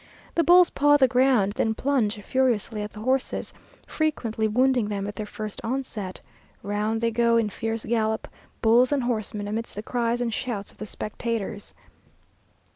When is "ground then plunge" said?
1.07-2.19